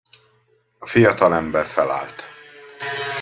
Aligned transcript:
A 0.79 0.85
fiatalember 0.87 1.65
felállt. 1.65 2.21